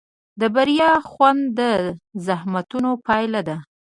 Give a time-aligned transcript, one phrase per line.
[0.39, 1.59] د بریا خوند د
[2.25, 3.57] زحمتونو پایله ده.